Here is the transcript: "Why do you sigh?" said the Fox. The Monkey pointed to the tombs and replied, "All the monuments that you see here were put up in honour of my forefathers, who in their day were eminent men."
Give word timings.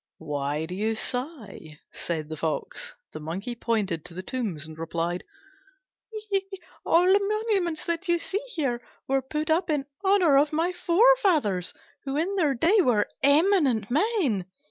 "Why 0.17 0.65
do 0.65 0.73
you 0.73 0.95
sigh?" 0.95 1.79
said 1.91 2.27
the 2.27 2.35
Fox. 2.35 2.95
The 3.11 3.19
Monkey 3.19 3.53
pointed 3.53 4.03
to 4.05 4.15
the 4.15 4.23
tombs 4.23 4.65
and 4.67 4.75
replied, 4.79 5.23
"All 6.83 7.05
the 7.05 7.19
monuments 7.19 7.85
that 7.85 8.07
you 8.07 8.17
see 8.17 8.41
here 8.55 8.81
were 9.07 9.21
put 9.21 9.51
up 9.51 9.69
in 9.69 9.85
honour 10.03 10.39
of 10.39 10.53
my 10.53 10.71
forefathers, 10.71 11.75
who 12.03 12.17
in 12.17 12.35
their 12.35 12.55
day 12.55 12.79
were 12.81 13.07
eminent 13.21 13.91
men." 13.91 14.47